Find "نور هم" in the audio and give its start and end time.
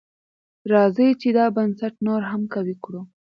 2.07-2.41